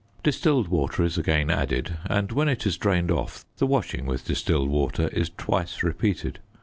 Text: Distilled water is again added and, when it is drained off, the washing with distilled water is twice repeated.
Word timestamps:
Distilled 0.23 0.67
water 0.67 1.03
is 1.03 1.19
again 1.19 1.51
added 1.51 1.95
and, 2.05 2.31
when 2.31 2.49
it 2.49 2.65
is 2.65 2.75
drained 2.75 3.11
off, 3.11 3.45
the 3.57 3.67
washing 3.67 4.07
with 4.07 4.25
distilled 4.25 4.67
water 4.71 5.09
is 5.09 5.29
twice 5.37 5.83
repeated. 5.83 6.39